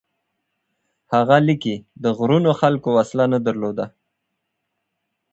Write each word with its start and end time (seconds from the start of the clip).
هغه 1.13 1.37
لیکي: 1.47 1.75
د 2.03 2.05
غرونو 2.17 2.51
خلکو 2.61 2.89
وسله 2.97 3.25
نه 3.33 3.39
درلوده، 3.45 3.85